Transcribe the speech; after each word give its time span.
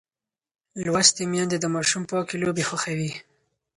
لوستې 0.85 1.23
میندې 1.31 1.57
د 1.59 1.65
ماشوم 1.75 2.03
پاکې 2.11 2.35
لوبې 2.41 2.63
خوښوي. 2.69 3.11